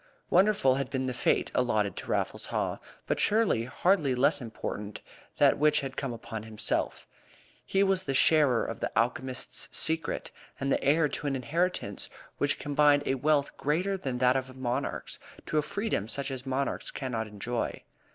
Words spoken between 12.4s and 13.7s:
combined a wealth